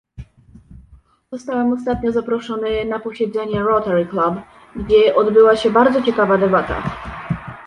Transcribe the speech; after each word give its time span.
Zostałem 1.31 1.73
ostatnio 1.73 2.11
zaproszony 2.11 2.85
na 2.85 2.99
posiedzenie 2.99 3.59
Rotary 3.63 4.05
Club, 4.05 4.35
gdzie 4.75 5.15
odbyła 5.15 5.55
się 5.55 5.69
bardzo 5.71 6.01
ciekawa 6.01 6.37
debata 6.37 6.83